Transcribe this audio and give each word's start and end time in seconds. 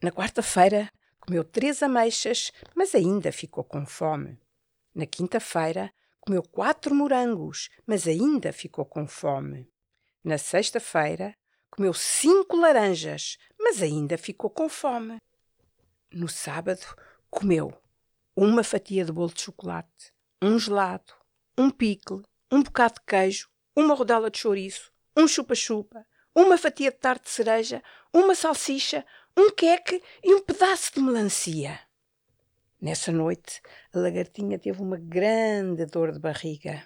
Na 0.00 0.12
quarta-feira, 0.12 0.92
comeu 1.18 1.42
três 1.42 1.82
ameixas, 1.82 2.52
mas 2.72 2.94
ainda 2.94 3.32
ficou 3.32 3.64
com 3.64 3.84
fome. 3.84 4.38
Na 4.94 5.06
quinta-feira, 5.06 5.92
comeu 6.20 6.40
quatro 6.40 6.94
morangos, 6.94 7.68
mas 7.84 8.06
ainda 8.06 8.52
ficou 8.52 8.84
com 8.84 9.08
fome. 9.08 9.68
Na 10.22 10.38
sexta-feira, 10.38 11.34
comeu 11.68 11.92
cinco 11.92 12.56
laranjas, 12.56 13.38
mas 13.58 13.82
ainda 13.82 14.16
ficou 14.16 14.48
com 14.50 14.68
fome. 14.68 15.18
No 16.12 16.28
sábado, 16.28 16.86
comeu 17.28 17.72
uma 18.36 18.62
fatia 18.62 19.04
de 19.04 19.10
bolo 19.10 19.34
de 19.34 19.42
chocolate, 19.42 20.12
um 20.40 20.60
gelado, 20.60 21.12
um 21.58 21.70
picle, 21.70 22.22
um 22.52 22.62
bocado 22.62 22.94
de 22.94 23.00
queijo, 23.04 23.48
uma 23.74 23.94
rodela 23.94 24.30
de 24.30 24.38
chouriço, 24.38 24.92
um 25.16 25.26
chupa-chupa, 25.26 26.06
uma 26.34 26.56
fatia 26.56 26.92
de 26.92 26.98
tarte 26.98 27.24
de 27.24 27.30
cereja, 27.30 27.82
uma 28.12 28.34
salsicha, 28.34 29.04
um 29.40 29.50
queque 29.50 30.02
e 30.22 30.34
um 30.34 30.42
pedaço 30.42 30.92
de 30.94 31.00
melancia. 31.00 31.78
Nessa 32.80 33.12
noite, 33.12 33.60
a 33.92 33.98
lagartinha 33.98 34.58
teve 34.58 34.82
uma 34.82 34.96
grande 34.96 35.86
dor 35.86 36.12
de 36.12 36.18
barriga. 36.18 36.82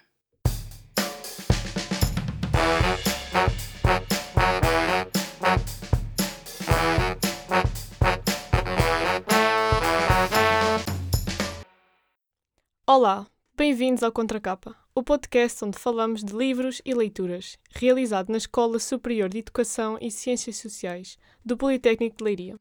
Olá, 12.85 13.25
bem-vindos 13.55 14.01
ao 14.01 14.11
Contracapa, 14.11 14.75
o 14.95 15.03
podcast 15.03 15.63
onde 15.63 15.77
falamos 15.77 16.23
de 16.23 16.35
livros 16.35 16.81
e 16.83 16.91
leituras, 16.95 17.55
realizado 17.69 18.31
na 18.31 18.37
Escola 18.37 18.79
Superior 18.79 19.29
de 19.29 19.37
Educação 19.37 19.95
e 20.01 20.09
Ciências 20.09 20.57
Sociais 20.57 21.19
do 21.45 21.55
Politécnico 21.55 22.17
de 22.17 22.23
Leiria. 22.23 22.55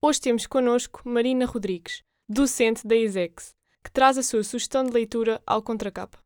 Hoje 0.00 0.20
temos 0.20 0.46
connosco 0.46 1.02
Marina 1.04 1.44
Rodrigues, 1.44 2.02
docente 2.28 2.86
da 2.86 2.94
ISEX, 2.94 3.52
que 3.82 3.90
traz 3.90 4.16
a 4.16 4.22
sua 4.22 4.44
sugestão 4.44 4.84
de 4.84 4.92
leitura 4.92 5.42
ao 5.44 5.60
Contracapa. 5.60 6.20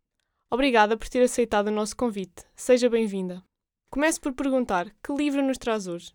Obrigada 0.50 0.94
por 0.94 1.08
ter 1.08 1.22
aceitado 1.22 1.68
o 1.68 1.72
nosso 1.72 1.96
convite. 1.96 2.44
Seja 2.54 2.90
bem-vinda. 2.90 3.42
Começo 3.90 4.20
por 4.20 4.34
perguntar 4.34 4.94
que 5.02 5.14
livro 5.14 5.42
nos 5.42 5.56
traz 5.56 5.86
hoje? 5.86 6.12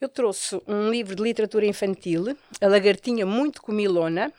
Eu 0.00 0.08
trouxe 0.08 0.60
um 0.66 0.90
livro 0.90 1.14
de 1.14 1.22
literatura 1.22 1.66
infantil, 1.66 2.36
A 2.60 2.66
Lagartinha 2.66 3.24
Muito 3.24 3.62
Comilona, 3.62 4.32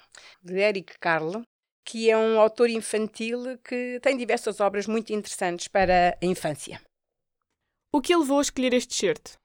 de 0.43 0.59
Eric 0.59 0.99
Carle, 0.99 1.41
que 1.83 2.09
é 2.09 2.17
um 2.17 2.39
autor 2.39 2.69
infantil 2.69 3.57
que 3.63 3.99
tem 4.01 4.17
diversas 4.17 4.59
obras 4.59 4.87
muito 4.87 5.11
interessantes 5.11 5.67
para 5.67 6.17
a 6.21 6.25
infância. 6.25 6.81
O 7.91 8.01
que 8.01 8.15
levou 8.15 8.39
a 8.39 8.41
escolher 8.41 8.73
este 8.73 8.95
certo? 8.95 9.37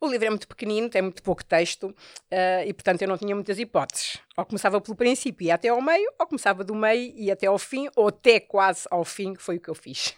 O 0.00 0.06
livro 0.06 0.26
é 0.26 0.30
muito 0.30 0.46
pequenino, 0.46 0.90
tem 0.90 1.00
muito 1.00 1.22
pouco 1.22 1.44
texto 1.44 1.84
uh, 1.84 2.66
e, 2.66 2.74
portanto, 2.74 3.00
eu 3.02 3.08
não 3.08 3.16
tinha 3.16 3.34
muitas 3.34 3.58
hipóteses. 3.58 4.18
Ou 4.36 4.44
começava 4.44 4.80
pelo 4.80 4.96
princípio 4.96 5.46
e 5.46 5.50
até 5.50 5.68
ao 5.68 5.80
meio, 5.80 6.12
ou 6.18 6.26
começava 6.26 6.62
do 6.62 6.74
meio 6.74 7.12
e 7.16 7.30
até 7.30 7.46
ao 7.46 7.58
fim, 7.58 7.88
ou 7.96 8.08
até 8.08 8.38
quase 8.38 8.86
ao 8.90 9.04
fim, 9.04 9.32
que 9.34 9.42
foi 9.42 9.56
o 9.56 9.60
que 9.60 9.70
eu 9.70 9.74
fiz. 9.74 10.14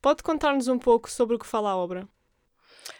Pode 0.00 0.22
contar-nos 0.22 0.66
um 0.66 0.78
pouco 0.78 1.10
sobre 1.10 1.36
o 1.36 1.38
que 1.38 1.46
fala 1.46 1.70
a 1.70 1.76
obra? 1.76 2.08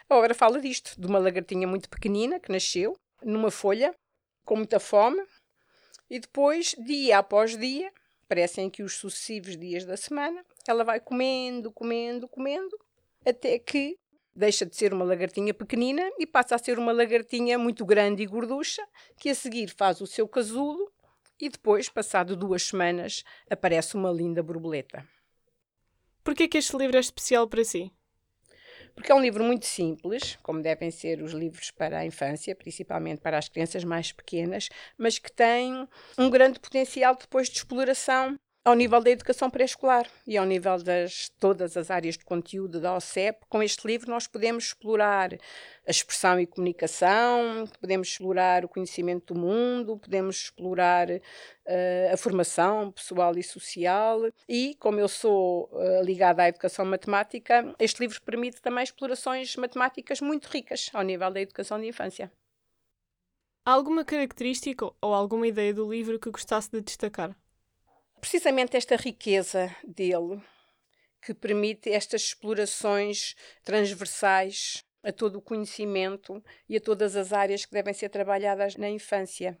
A 0.09 0.15
obra 0.15 0.33
fala 0.33 0.61
disto, 0.61 0.99
de 0.99 1.07
uma 1.07 1.19
lagartinha 1.19 1.67
muito 1.67 1.89
pequenina 1.89 2.39
que 2.39 2.51
nasceu 2.51 2.97
numa 3.21 3.51
folha, 3.51 3.93
com 4.45 4.55
muita 4.55 4.79
fome, 4.79 5.21
e 6.09 6.19
depois, 6.19 6.75
dia 6.77 7.19
após 7.19 7.57
dia, 7.57 7.91
parecem 8.27 8.69
que 8.69 8.83
os 8.83 8.93
sucessivos 8.93 9.57
dias 9.57 9.85
da 9.85 9.97
semana, 9.97 10.45
ela 10.67 10.83
vai 10.83 10.99
comendo, 10.99 11.71
comendo, 11.71 12.27
comendo, 12.27 12.77
até 13.25 13.57
que 13.59 13.97
deixa 14.35 14.65
de 14.65 14.75
ser 14.75 14.93
uma 14.93 15.03
lagartinha 15.03 15.53
pequenina 15.53 16.09
e 16.17 16.25
passa 16.25 16.55
a 16.55 16.57
ser 16.57 16.79
uma 16.79 16.91
lagartinha 16.91 17.57
muito 17.59 17.85
grande 17.85 18.23
e 18.23 18.25
gorducha, 18.25 18.85
que 19.17 19.29
a 19.29 19.35
seguir 19.35 19.67
faz 19.67 19.99
o 19.99 20.07
seu 20.07 20.27
casulo 20.27 20.91
e 21.39 21.49
depois, 21.49 21.89
passado 21.89 22.35
duas 22.35 22.63
semanas, 22.63 23.23
aparece 23.49 23.95
uma 23.95 24.11
linda 24.11 24.43
borboleta. 24.43 25.07
Por 26.23 26.35
que 26.35 26.43
é 26.43 26.47
que 26.47 26.57
este 26.57 26.75
livro 26.77 26.97
é 26.97 26.99
especial 26.99 27.47
para 27.47 27.63
si? 27.63 27.91
Porque 28.99 29.13
é 29.13 29.15
um 29.15 29.21
livro 29.21 29.45
muito 29.45 29.65
simples, 29.65 30.37
como 30.43 30.61
devem 30.61 30.91
ser 30.91 31.21
os 31.21 31.31
livros 31.31 31.71
para 31.71 31.99
a 31.99 32.05
infância, 32.05 32.53
principalmente 32.53 33.21
para 33.21 33.37
as 33.37 33.47
crianças 33.47 33.85
mais 33.85 34.11
pequenas, 34.11 34.67
mas 34.97 35.17
que 35.17 35.31
tem 35.31 35.87
um 36.17 36.29
grande 36.29 36.59
potencial 36.59 37.15
depois 37.15 37.47
de 37.47 37.55
exploração 37.55 38.37
ao 38.63 38.75
nível 38.75 39.01
da 39.01 39.09
educação 39.09 39.49
pré-escolar 39.49 40.05
e 40.27 40.37
ao 40.37 40.45
nível 40.45 40.77
das 40.83 41.29
todas 41.39 41.77
as 41.77 41.89
áreas 41.89 42.17
de 42.17 42.25
conteúdo 42.25 42.79
da 42.79 42.95
OCEP, 42.95 43.39
com 43.47 43.63
este 43.63 43.87
livro 43.87 44.09
nós 44.09 44.27
podemos 44.27 44.65
explorar 44.65 45.33
a 45.33 45.91
expressão 45.91 46.39
e 46.39 46.45
comunicação, 46.45 47.65
podemos 47.79 48.09
explorar 48.09 48.65
o 48.65 48.69
conhecimento 48.69 49.33
do 49.33 49.39
mundo, 49.39 49.97
podemos 49.97 50.43
explorar 50.43 51.09
uh, 51.09 52.13
a 52.13 52.17
formação 52.17 52.91
pessoal 52.91 53.37
e 53.37 53.43
social 53.43 54.21
e, 54.47 54.75
como 54.79 54.99
eu 54.99 55.07
sou 55.07 55.69
uh, 55.71 56.03
ligada 56.03 56.43
à 56.43 56.49
educação 56.49 56.85
matemática, 56.85 57.73
este 57.79 58.01
livro 58.01 58.21
permite 58.21 58.61
também 58.61 58.83
explorações 58.83 59.55
matemáticas 59.55 60.21
muito 60.21 60.47
ricas 60.47 60.89
ao 60.93 61.01
nível 61.01 61.31
da 61.31 61.41
educação 61.41 61.79
de 61.79 61.87
infância. 61.87 62.31
Há 63.65 63.71
alguma 63.71 64.03
característica 64.03 64.85
ou 64.85 65.13
alguma 65.13 65.47
ideia 65.47 65.73
do 65.73 65.89
livro 65.89 66.19
que 66.19 66.29
gostasse 66.29 66.69
de 66.71 66.81
destacar? 66.81 67.35
Precisamente 68.19 68.77
esta 68.77 68.95
riqueza 68.95 69.75
dele 69.83 70.41
que 71.21 71.33
permite 71.33 71.89
estas 71.91 72.21
explorações 72.23 73.35
transversais 73.63 74.83
a 75.03 75.11
todo 75.11 75.37
o 75.37 75.41
conhecimento 75.41 76.43
e 76.67 76.77
a 76.77 76.81
todas 76.81 77.15
as 77.15 77.33
áreas 77.33 77.65
que 77.65 77.73
devem 77.73 77.93
ser 77.93 78.09
trabalhadas 78.09 78.75
na 78.75 78.89
infância. 78.89 79.57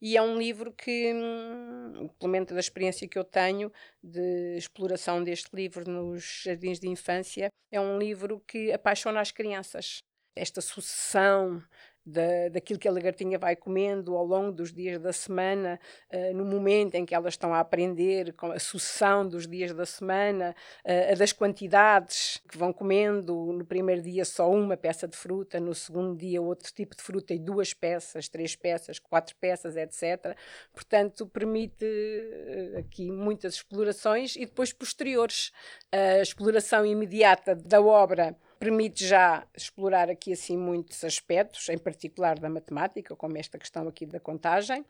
E 0.00 0.16
é 0.16 0.22
um 0.22 0.38
livro 0.38 0.72
que, 0.72 1.12
hum, 1.14 2.08
pelo 2.18 2.30
menos 2.30 2.52
da 2.52 2.60
experiência 2.60 3.08
que 3.08 3.18
eu 3.18 3.24
tenho 3.24 3.72
de 4.02 4.56
exploração 4.56 5.22
deste 5.22 5.54
livro 5.54 5.88
nos 5.90 6.42
jardins 6.44 6.78
de 6.78 6.88
infância, 6.88 7.50
é 7.70 7.80
um 7.80 7.98
livro 7.98 8.40
que 8.46 8.72
apaixona 8.72 9.20
as 9.20 9.30
crianças. 9.30 10.02
Esta 10.36 10.60
sucessão 10.60 11.62
da, 12.04 12.48
daquilo 12.50 12.78
que 12.78 12.88
a 12.88 12.92
lagartinha 12.92 13.38
vai 13.38 13.54
comendo 13.54 14.16
ao 14.16 14.24
longo 14.24 14.52
dos 14.52 14.72
dias 14.72 14.98
da 14.98 15.12
semana, 15.12 15.78
uh, 16.12 16.34
no 16.34 16.44
momento 16.44 16.94
em 16.94 17.04
que 17.04 17.14
elas 17.14 17.34
estão 17.34 17.52
a 17.54 17.60
aprender, 17.60 18.32
com 18.34 18.50
a 18.52 18.58
sucessão 18.58 19.26
dos 19.26 19.46
dias 19.46 19.72
da 19.72 19.86
semana, 19.86 20.54
uh, 20.84 21.16
das 21.16 21.32
quantidades 21.32 22.40
que 22.48 22.56
vão 22.56 22.72
comendo. 22.72 23.52
No 23.52 23.64
primeiro 23.64 24.02
dia, 24.02 24.24
só 24.24 24.50
uma 24.50 24.76
peça 24.76 25.06
de 25.06 25.16
fruta, 25.16 25.60
no 25.60 25.74
segundo 25.74 26.16
dia, 26.16 26.40
outro 26.40 26.72
tipo 26.72 26.96
de 26.96 27.02
fruta 27.02 27.34
e 27.34 27.38
duas 27.38 27.74
peças, 27.74 28.28
três 28.28 28.56
peças, 28.56 28.98
quatro 28.98 29.36
peças, 29.36 29.76
etc. 29.76 30.36
Portanto, 30.72 31.26
permite 31.26 31.84
uh, 31.84 32.78
aqui 32.78 33.10
muitas 33.10 33.54
explorações 33.54 34.36
e 34.36 34.40
depois 34.40 34.72
posteriores. 34.72 35.52
A 35.92 36.20
exploração 36.20 36.84
imediata 36.86 37.54
da 37.54 37.80
obra 37.80 38.36
permite 38.60 39.06
já 39.06 39.46
explorar 39.56 40.10
aqui 40.10 40.34
assim 40.34 40.54
muitos 40.54 41.02
aspectos, 41.02 41.70
em 41.70 41.78
particular 41.78 42.38
da 42.38 42.50
matemática, 42.50 43.16
como 43.16 43.38
esta 43.38 43.58
questão 43.58 43.88
aqui 43.88 44.04
da 44.04 44.20
contagem, 44.20 44.84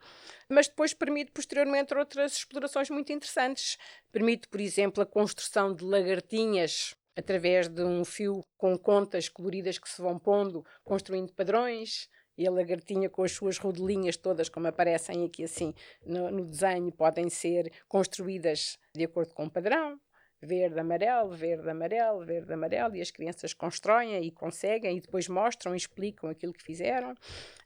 mas 0.49 0.67
depois 0.67 0.93
permite 0.93 1.31
posteriormente 1.31 1.95
outras 1.95 2.33
explorações 2.33 2.89
muito 2.89 3.13
interessantes. 3.13 3.77
Permite, 4.11 4.49
por 4.49 4.59
exemplo, 4.59 5.01
a 5.01 5.05
construção 5.05 5.73
de 5.73 5.85
lagartinhas 5.85 6.93
através 7.15 7.69
de 7.69 7.81
um 7.81 8.03
fio 8.03 8.43
com 8.57 8.77
contas 8.77 9.29
coloridas 9.29 9.79
que 9.79 9.89
se 9.89 10.01
vão 10.01 10.19
pondo, 10.19 10.65
construindo 10.83 11.33
padrões, 11.33 12.09
e 12.37 12.47
a 12.47 12.51
lagartinha 12.51 13.09
com 13.09 13.23
as 13.23 13.31
suas 13.31 13.57
rodelinhas 13.57 14.17
todas, 14.17 14.49
como 14.49 14.67
aparecem 14.67 15.23
aqui 15.23 15.43
assim 15.43 15.73
no, 16.05 16.29
no 16.29 16.45
desenho, 16.45 16.91
podem 16.91 17.29
ser 17.29 17.71
construídas 17.87 18.77
de 18.95 19.05
acordo 19.05 19.33
com 19.33 19.45
o 19.45 19.49
padrão 19.49 19.99
verde, 20.41 20.79
amarelo, 20.79 21.31
verde, 21.35 21.69
amarelo, 21.69 22.25
verde, 22.25 22.51
amarelo, 22.51 22.95
e 22.95 23.01
as 23.01 23.11
crianças 23.11 23.53
constroem 23.53 24.23
e 24.23 24.31
conseguem 24.31 24.97
e 24.97 25.01
depois 25.01 25.27
mostram 25.27 25.73
e 25.73 25.77
explicam 25.77 26.29
aquilo 26.29 26.53
que 26.53 26.63
fizeram. 26.63 27.15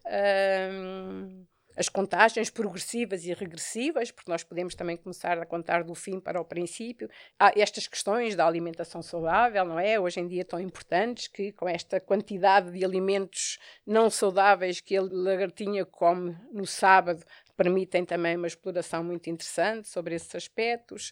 Um, 0.06 1.46
as 1.78 1.90
contagens 1.90 2.50
progressivas 2.50 3.26
e 3.26 3.34
regressivas, 3.34 4.10
porque 4.10 4.32
nós 4.32 4.44
podemos 4.44 4.76
também 4.76 4.96
começar 4.96 5.38
a 5.38 5.46
contar 5.46 5.84
do 5.84 5.94
fim 5.94 6.20
para 6.20 6.40
o 6.40 6.46
princípio. 6.46 7.10
Há 7.38 7.52
estas 7.56 7.86
questões 7.88 8.36
da 8.36 8.48
alimentação 8.48 9.02
saudável, 9.02 9.66
não 9.66 9.78
é? 9.78 10.00
Hoje 10.00 10.22
em 10.22 10.28
dia 10.28 10.46
tão 10.46 10.60
importantes 10.60 11.28
que 11.28 11.52
com 11.52 11.68
esta 11.68 12.00
quantidade 12.00 12.72
de 12.72 12.86
alimentos 12.86 13.60
não 13.86 14.10
saudáveis 14.10 14.80
que 14.80 14.96
a 14.96 15.02
lagartinha 15.02 15.86
come 15.86 16.38
no 16.52 16.66
sábado, 16.66 17.26
permitem 17.56 18.06
também 18.06 18.36
uma 18.36 18.48
exploração 18.48 19.04
muito 19.04 19.30
interessante 19.30 19.88
sobre 19.88 20.16
esses 20.16 20.34
aspectos. 20.36 21.12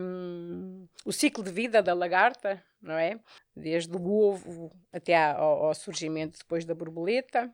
Um, 0.00 0.86
o 1.04 1.12
ciclo 1.12 1.44
de 1.44 1.50
vida 1.50 1.82
da 1.82 1.94
lagarta, 1.94 2.62
não 2.80 2.94
é? 2.94 3.18
Desde 3.54 3.94
o 3.96 4.10
ovo 4.10 4.72
até 4.92 5.16
ao, 5.16 5.66
ao 5.66 5.74
surgimento 5.74 6.38
depois 6.38 6.64
da 6.64 6.74
borboleta. 6.74 7.52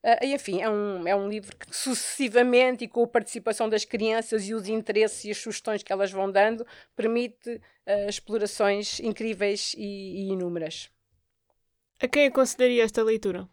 Uh, 0.00 0.26
enfim, 0.26 0.62
é 0.62 0.70
um, 0.70 1.08
é 1.08 1.16
um 1.16 1.28
livro 1.28 1.56
que 1.56 1.74
sucessivamente 1.74 2.84
e 2.84 2.88
com 2.88 3.02
a 3.02 3.08
participação 3.08 3.68
das 3.68 3.84
crianças 3.84 4.48
e 4.48 4.54
os 4.54 4.68
interesses 4.68 5.24
e 5.24 5.30
as 5.30 5.38
sugestões 5.38 5.82
que 5.82 5.92
elas 5.92 6.12
vão 6.12 6.30
dando, 6.30 6.64
permite 6.94 7.50
uh, 7.50 8.08
explorações 8.08 9.00
incríveis 9.00 9.74
e, 9.76 10.26
e 10.26 10.28
inúmeras. 10.28 10.88
A 12.00 12.06
quem 12.06 12.26
aconselharia 12.26 12.84
esta 12.84 13.02
leitura? 13.02 13.48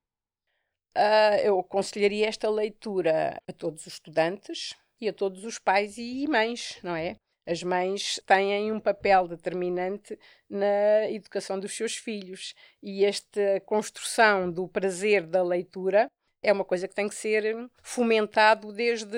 Uh, 0.96 1.36
eu 1.44 1.60
aconselharia 1.60 2.28
esta 2.28 2.50
leitura 2.50 3.38
a 3.48 3.54
todos 3.54 3.86
os 3.86 3.94
estudantes 3.94 4.76
e 5.00 5.08
a 5.08 5.14
todos 5.14 5.44
os 5.44 5.60
pais 5.60 5.98
e 5.98 6.28
mães, 6.28 6.80
não 6.82 6.96
é? 6.96 7.16
As 7.48 7.62
mães 7.62 8.20
têm 8.26 8.72
um 8.72 8.80
papel 8.80 9.28
determinante 9.28 10.18
na 10.50 11.10
educação 11.12 11.60
dos 11.60 11.76
seus 11.76 11.96
filhos 11.96 12.56
e 12.82 13.06
esta 13.06 13.62
construção 13.66 14.52
do 14.52 14.68
prazer 14.68 15.28
da 15.28 15.44
leitura 15.44 16.08
é 16.42 16.52
uma 16.52 16.66
coisa 16.66 16.88
que 16.88 16.96
tem 16.96 17.08
que 17.08 17.16
ser 17.16 17.56
fomentado 17.84 18.72
desde 18.72 19.18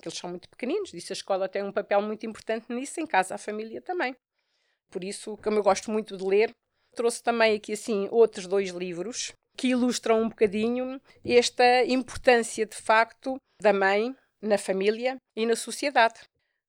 que 0.00 0.08
eles 0.08 0.18
são 0.18 0.30
muito 0.30 0.48
pequeninos. 0.48 0.90
Disso 0.90 1.12
a 1.12 1.14
escola 1.14 1.48
tem 1.48 1.64
um 1.64 1.72
papel 1.72 2.00
muito 2.00 2.24
importante 2.26 2.72
nisso, 2.72 3.00
em 3.00 3.06
casa 3.06 3.34
a 3.34 3.38
família 3.38 3.80
também. 3.80 4.14
Por 4.90 5.02
isso, 5.02 5.36
como 5.38 5.58
eu 5.58 5.62
gosto 5.62 5.90
muito 5.90 6.16
de 6.16 6.24
ler, 6.24 6.50
trouxe 6.94 7.22
também 7.22 7.56
aqui 7.56 7.72
assim 7.72 8.08
outros 8.10 8.46
dois 8.46 8.70
livros 8.70 9.32
que 9.56 9.68
ilustram 9.68 10.22
um 10.22 10.28
bocadinho 10.28 11.00
esta 11.24 11.84
importância 11.84 12.66
de 12.66 12.76
facto 12.76 13.36
da 13.60 13.72
mãe 13.72 14.14
na 14.40 14.58
família 14.58 15.16
e 15.36 15.46
na 15.46 15.54
sociedade. 15.54 16.20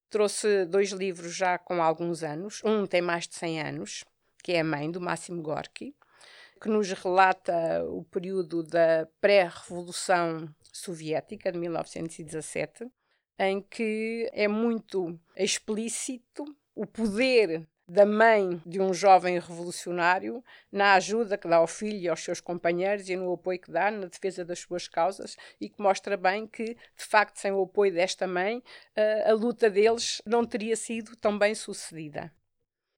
Trouxe 0.10 0.66
dois 0.66 0.92
livros 0.92 1.36
já 1.36 1.58
com 1.58 1.82
alguns 1.82 2.22
anos. 2.22 2.62
Um 2.64 2.86
tem 2.86 3.02
mais 3.02 3.28
de 3.28 3.34
100 3.36 3.62
anos, 3.62 4.04
que 4.44 4.52
é 4.54 4.60
A 4.60 4.64
Mãe, 4.64 4.92
do 4.92 5.02
Máximo 5.02 5.42
Gorky, 5.42 5.96
que 6.62 6.70
nos 6.70 6.92
relata 6.92 7.84
o 7.86 8.04
período 8.04 8.62
da 8.62 9.08
pré-revolução 9.20 10.48
soviética 10.72 11.52
de 11.52 11.58
1917, 11.58 12.86
em 13.40 13.60
que 13.60 14.30
é 14.32 14.48
muito 14.48 15.20
explícito 15.36 16.46
o 16.76 16.86
poder 16.86 17.68
da 17.94 18.08
mãe 18.08 18.60
de 18.66 18.82
um 18.82 18.92
jovem 18.92 19.38
revolucionário 19.38 20.44
na 20.72 20.96
ajuda 20.96 21.38
que 21.38 21.48
dá 21.48 21.58
ao 21.58 21.68
filho 21.68 22.00
e 22.00 22.10
aos 22.10 22.24
seus 22.24 22.42
companheiros 22.42 23.08
e 23.08 23.16
no 23.16 23.32
apoio 23.32 23.60
que 23.60 23.72
dá 23.72 23.92
na 23.92 24.08
defesa 24.08 24.44
das 24.44 24.58
suas 24.58 24.88
causas 24.88 25.38
e 25.62 25.70
que 25.70 25.80
mostra 25.80 26.18
bem 26.18 26.48
que, 26.48 26.74
de 26.74 27.06
facto, 27.06 27.38
sem 27.38 27.52
o 27.52 27.62
apoio 27.62 27.94
desta 27.94 28.26
mãe, 28.26 28.64
a, 28.96 29.30
a 29.30 29.34
luta 29.34 29.70
deles 29.70 30.24
não 30.26 30.44
teria 30.44 30.76
sido 30.76 31.16
tão 31.16 31.38
bem 31.38 31.54
sucedida. 31.54 32.34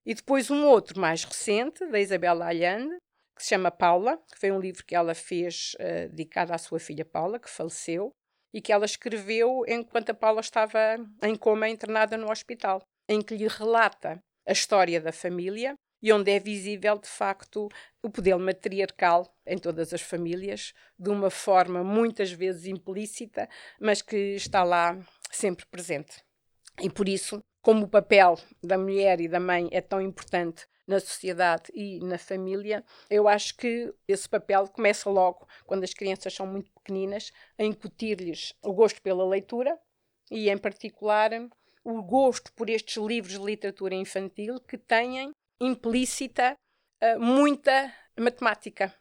E 0.06 0.14
depois 0.14 0.50
um 0.50 0.66
outro 0.66 0.98
mais 0.98 1.26
recente, 1.26 1.86
da 1.88 2.00
Isabela 2.00 2.48
Allende, 2.48 2.96
que 3.36 3.44
se 3.44 3.50
chama 3.50 3.70
Paula, 3.70 4.18
que 4.32 4.40
foi 4.40 4.50
um 4.50 4.62
livro 4.62 4.86
que 4.86 4.96
ela 4.96 5.14
fez 5.14 5.76
uh, 5.76 6.08
dedicado 6.10 6.54
à 6.54 6.58
sua 6.58 6.80
filha 6.80 7.04
Paula, 7.04 7.38
que 7.38 7.50
faleceu, 7.50 8.12
e 8.54 8.62
que 8.62 8.72
ela 8.72 8.86
escreveu 8.86 9.66
enquanto 9.68 10.12
a 10.12 10.14
Paula 10.14 10.40
estava 10.40 10.80
em 11.22 11.36
coma 11.36 11.68
internada 11.68 12.16
no 12.16 12.32
hospital, 12.32 12.82
em 13.10 13.22
que 13.22 13.36
lhe 13.36 13.50
relata 13.50 14.24
a 14.46 14.52
história 14.52 15.02
da 15.02 15.12
família 15.12 15.76
e 16.02 16.14
onde 16.14 16.32
é 16.32 16.40
visível, 16.40 17.00
de 17.00 17.08
facto, 17.08 17.68
o 18.04 18.10
poder 18.10 18.38
matriarcal 18.38 19.34
em 19.46 19.58
todas 19.58 19.94
as 19.94 20.02
famílias, 20.02 20.74
de 21.00 21.10
uma 21.10 21.30
forma 21.32 21.84
muitas 21.84 22.32
vezes 22.32 22.68
implícita, 22.68 23.50
mas 23.80 24.02
que 24.02 24.36
está 24.36 24.64
lá 24.64 24.98
sempre 25.32 25.66
presente. 25.66 26.24
E 26.80 26.90
por 26.90 27.10
isso, 27.10 27.44
como 27.62 27.86
o 27.86 27.90
papel 27.90 28.38
da 28.62 28.78
mulher 28.78 29.20
e 29.20 29.28
da 29.28 29.40
mãe 29.40 29.68
é 29.72 29.82
tão 29.82 30.00
importante 30.00 30.68
na 30.86 31.00
sociedade 31.00 31.72
e 31.74 32.00
na 32.02 32.18
família, 32.18 32.84
eu 33.10 33.28
acho 33.28 33.58
que 33.58 33.92
esse 34.08 34.30
papel 34.30 34.68
começa 34.68 35.10
logo 35.10 35.48
quando 35.66 35.84
as 35.84 35.94
crianças 35.94 36.34
são 36.34 36.46
muito 36.46 36.72
pequeninas, 36.72 37.32
a 37.58 37.64
incutir-lhes 37.64 38.54
o 38.62 38.74
gosto 38.74 39.02
pela 39.02 39.28
leitura 39.28 39.76
e, 40.30 40.50
em 40.50 40.58
particular, 40.58 41.32
o 41.86 42.02
gosto 42.02 42.52
por 42.54 42.70
estes 42.70 42.98
livros 42.98 43.38
de 43.38 43.46
literatura 43.46 43.94
infantil 43.94 44.60
que 44.60 44.78
têm 44.78 45.32
implícita 45.62 46.56
uh, 47.02 47.20
muita 47.20 47.94
matemática. 48.20 48.94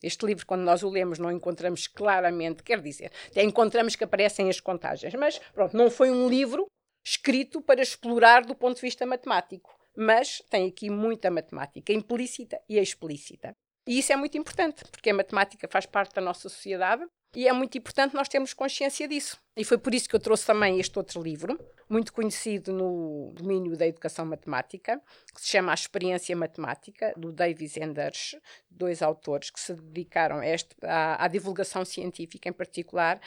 Este 0.00 0.24
livro, 0.24 0.46
quando 0.46 0.62
nós 0.62 0.82
o 0.82 0.88
lemos, 0.88 1.18
não 1.18 1.30
encontramos 1.30 1.86
claramente, 1.86 2.62
quer 2.62 2.80
dizer, 2.80 3.12
até 3.26 3.42
encontramos 3.42 3.96
que 3.96 4.04
aparecem 4.04 4.48
as 4.48 4.60
contagens, 4.60 5.14
mas 5.14 5.38
pronto, 5.52 5.76
não 5.76 5.90
foi 5.90 6.10
um 6.10 6.28
livro 6.28 6.66
escrito 7.04 7.60
para 7.60 7.82
explorar 7.82 8.44
do 8.44 8.54
ponto 8.54 8.76
de 8.76 8.82
vista 8.82 9.04
matemático, 9.04 9.76
mas 9.96 10.40
tem 10.48 10.68
aqui 10.68 10.88
muita 10.88 11.30
matemática, 11.30 11.92
implícita 11.92 12.60
e 12.68 12.78
explícita. 12.78 13.52
E 13.86 13.98
isso 13.98 14.12
é 14.12 14.16
muito 14.16 14.38
importante, 14.38 14.84
porque 14.90 15.10
a 15.10 15.14
matemática 15.14 15.68
faz 15.68 15.86
parte 15.86 16.14
da 16.14 16.20
nossa 16.20 16.48
sociedade 16.48 17.04
e 17.34 17.48
é 17.48 17.52
muito 17.52 17.76
importante 17.78 18.14
nós 18.14 18.28
termos 18.28 18.52
consciência 18.52 19.08
disso. 19.08 19.40
E 19.56 19.64
foi 19.64 19.78
por 19.78 19.94
isso 19.94 20.08
que 20.08 20.14
eu 20.14 20.20
trouxe 20.20 20.46
também 20.46 20.78
este 20.78 20.98
outro 20.98 21.22
livro, 21.22 21.58
muito 21.88 22.12
conhecido 22.12 22.72
no 22.72 23.32
domínio 23.34 23.76
da 23.76 23.86
educação 23.86 24.24
matemática, 24.24 25.00
que 25.34 25.40
se 25.40 25.48
chama 25.48 25.72
A 25.72 25.74
Experiência 25.74 26.34
Matemática, 26.36 27.12
do 27.16 27.32
Davis 27.32 27.76
Enders, 27.76 28.36
dois 28.70 29.02
autores 29.02 29.50
que 29.50 29.60
se 29.60 29.74
dedicaram 29.74 30.38
a 30.38 30.46
este, 30.46 30.74
à, 30.82 31.24
à 31.24 31.28
divulgação 31.28 31.84
científica 31.84 32.48
em 32.48 32.52
particular, 32.52 33.20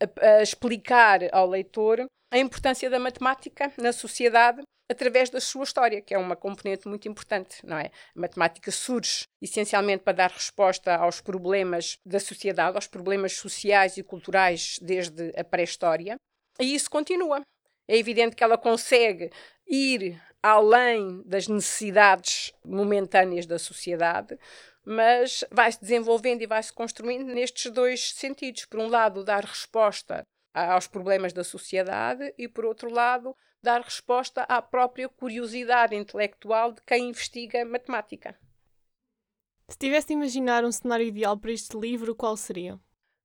a, 0.00 0.38
a 0.38 0.42
explicar 0.42 1.20
ao 1.32 1.48
leitor 1.48 2.06
a 2.30 2.38
importância 2.38 2.88
da 2.88 2.98
matemática 2.98 3.72
na 3.76 3.92
sociedade 3.92 4.62
através 4.92 5.30
da 5.30 5.40
sua 5.40 5.64
história, 5.64 6.00
que 6.00 6.14
é 6.14 6.18
uma 6.18 6.36
componente 6.36 6.86
muito 6.86 7.08
importante, 7.08 7.64
não 7.64 7.78
é? 7.78 7.90
A 8.14 8.20
matemática 8.20 8.70
surge 8.70 9.24
essencialmente 9.40 10.04
para 10.04 10.12
dar 10.12 10.30
resposta 10.30 10.94
aos 10.94 11.20
problemas 11.20 11.98
da 12.04 12.20
sociedade, 12.20 12.76
aos 12.76 12.86
problemas 12.86 13.32
sociais 13.32 13.96
e 13.96 14.02
culturais 14.02 14.78
desde 14.80 15.32
a 15.36 15.42
pré-história, 15.42 16.16
e 16.60 16.74
isso 16.74 16.90
continua. 16.90 17.42
É 17.88 17.96
evidente 17.96 18.36
que 18.36 18.44
ela 18.44 18.56
consegue 18.56 19.30
ir 19.66 20.20
além 20.42 21.22
das 21.24 21.48
necessidades 21.48 22.52
momentâneas 22.64 23.46
da 23.46 23.58
sociedade, 23.58 24.38
mas 24.84 25.44
vai-se 25.50 25.80
desenvolvendo 25.80 26.42
e 26.42 26.46
vai-se 26.46 26.72
construindo 26.72 27.32
nestes 27.32 27.70
dois 27.70 28.12
sentidos. 28.14 28.64
Por 28.66 28.80
um 28.80 28.88
lado, 28.88 29.24
dar 29.24 29.44
resposta 29.44 30.22
aos 30.52 30.86
problemas 30.86 31.32
da 31.32 31.44
sociedade 31.44 32.34
e, 32.36 32.48
por 32.48 32.64
outro 32.64 32.90
lado, 32.90 33.34
dar 33.62 33.80
resposta 33.80 34.42
à 34.42 34.60
própria 34.60 35.08
curiosidade 35.08 35.94
intelectual 35.94 36.72
de 36.72 36.82
quem 36.82 37.08
investiga 37.08 37.64
matemática. 37.64 38.36
Se 39.68 39.78
tivesse 39.78 40.08
de 40.08 40.14
imaginar 40.14 40.64
um 40.64 40.72
cenário 40.72 41.06
ideal 41.06 41.36
para 41.38 41.52
este 41.52 41.78
livro, 41.78 42.14
qual 42.14 42.36
seria? 42.36 42.78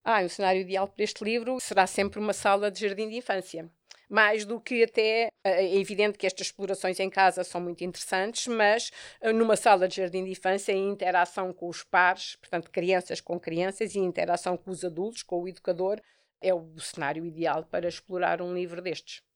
Ah, 0.03 0.21
um 0.21 0.29
cenário 0.29 0.61
ideal 0.61 0.87
para 0.87 1.03
este 1.03 1.21
livro 1.23 1.59
será 1.59 1.85
sempre 1.85 2.19
uma 2.19 2.31
sala 2.31 2.71
de 2.71 2.79
jardim 2.79 3.09
de 3.09 3.17
infância. 3.17 3.69
Mais 4.09 4.45
do 4.45 4.61
que 4.61 4.83
até. 4.83 5.27
Eh, 5.43 5.65
é 5.65 5.75
evidente 5.75 6.17
que 6.17 6.25
estas 6.25 6.47
explorações 6.47 6.97
em 7.01 7.09
casa 7.09 7.43
são 7.43 7.59
muito 7.59 7.83
interessantes, 7.83 8.47
mas 8.47 8.89
eh, 9.19 9.33
numa 9.33 9.57
sala 9.57 9.85
de 9.85 9.97
jardim 9.97 10.23
de 10.23 10.31
infância, 10.31 10.71
em 10.71 10.89
interação 10.89 11.51
com 11.51 11.67
os 11.67 11.83
pares, 11.83 12.37
portanto, 12.37 12.71
crianças 12.71 13.19
com 13.19 13.37
crianças, 13.37 13.95
e 13.95 13.99
interação 13.99 14.55
com 14.55 14.71
os 14.71 14.85
adultos, 14.85 15.23
com 15.23 15.43
o 15.43 15.47
educador, 15.49 15.99
é 16.39 16.53
o 16.53 16.79
cenário 16.79 17.25
ideal 17.25 17.65
para 17.65 17.89
explorar 17.89 18.41
um 18.41 18.53
livro 18.53 18.81
destes. 18.81 19.26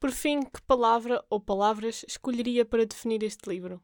Por 0.00 0.12
fim, 0.12 0.42
que 0.42 0.62
palavra 0.62 1.24
ou 1.28 1.40
palavras 1.40 2.04
escolheria 2.06 2.64
para 2.64 2.86
definir 2.86 3.22
este 3.22 3.48
livro? 3.48 3.82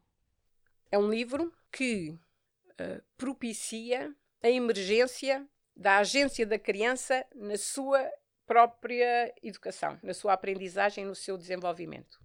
É 0.89 0.97
um 0.97 1.09
livro 1.09 1.53
que 1.71 2.11
uh, 2.11 3.03
propicia 3.17 4.15
a 4.41 4.49
emergência 4.49 5.45
da 5.75 5.97
agência 5.97 6.45
da 6.45 6.57
criança 6.57 7.25
na 7.35 7.57
sua 7.57 8.09
própria 8.45 9.33
educação, 9.43 9.99
na 10.01 10.13
sua 10.13 10.33
aprendizagem, 10.33 11.03
no 11.03 11.15
seu 11.15 11.37
desenvolvimento. 11.37 12.17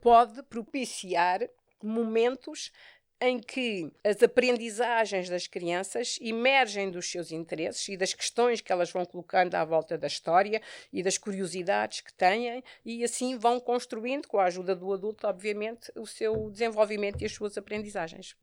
Pode 0.00 0.42
propiciar 0.42 1.40
momentos 1.82 2.72
em 3.20 3.38
que 3.38 3.90
as 4.04 4.22
aprendizagens 4.22 5.28
das 5.28 5.46
crianças 5.46 6.18
emergem 6.20 6.90
dos 6.90 7.10
seus 7.10 7.32
interesses 7.32 7.88
e 7.88 7.96
das 7.96 8.12
questões 8.12 8.60
que 8.60 8.70
elas 8.70 8.90
vão 8.90 9.04
colocando 9.04 9.54
à 9.54 9.64
volta 9.64 9.96
da 9.96 10.06
história 10.06 10.60
e 10.92 11.02
das 11.02 11.16
curiosidades 11.16 12.00
que 12.00 12.12
têm, 12.12 12.62
e 12.84 13.02
assim 13.02 13.38
vão 13.38 13.58
construindo, 13.58 14.28
com 14.28 14.38
a 14.38 14.44
ajuda 14.44 14.74
do 14.74 14.92
adulto, 14.92 15.26
obviamente, 15.26 15.90
o 15.96 16.06
seu 16.06 16.50
desenvolvimento 16.50 17.22
e 17.22 17.26
as 17.26 17.32
suas 17.32 17.56
aprendizagens. 17.56 18.36